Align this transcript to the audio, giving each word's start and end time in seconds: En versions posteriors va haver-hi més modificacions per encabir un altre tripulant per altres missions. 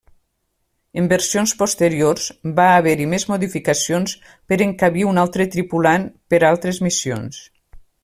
En 1.01 1.09
versions 1.11 1.53
posteriors 1.59 2.25
va 2.61 2.65
haver-hi 2.79 3.07
més 3.13 3.27
modificacions 3.33 4.17
per 4.51 4.61
encabir 4.69 5.07
un 5.13 5.23
altre 5.27 5.49
tripulant 5.57 6.13
per 6.35 6.45
altres 6.53 6.85
missions. 6.91 7.43